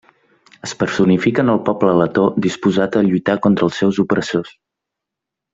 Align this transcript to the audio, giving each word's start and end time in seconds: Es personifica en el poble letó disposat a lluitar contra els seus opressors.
Es 0.67 0.71
personifica 0.79 1.43
en 1.45 1.51
el 1.55 1.59
poble 1.67 1.93
letó 1.99 2.23
disposat 2.47 2.97
a 2.97 3.05
lluitar 3.11 3.39
contra 3.47 3.71
els 3.71 3.81
seus 3.83 4.01
opressors. 4.07 4.59